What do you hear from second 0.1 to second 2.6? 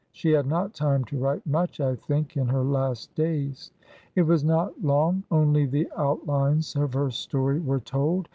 She had not time to write much, I think, in